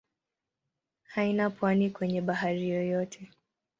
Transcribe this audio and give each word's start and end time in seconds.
Haina 1.03 1.49
pwani 1.49 1.89
kwenye 1.89 2.21
bahari 2.21 2.69
yoyote. 2.69 3.29